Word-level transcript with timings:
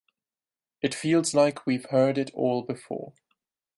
It 0.81 0.95
feels 0.95 1.35
like 1.35 1.67
we’ve 1.67 1.85
heard 1.91 2.17
it 2.17 2.31
all 2.33 2.63
before. 2.63 3.13